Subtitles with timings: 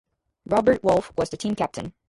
[0.47, 1.93] Robert Wolfe was the team captain.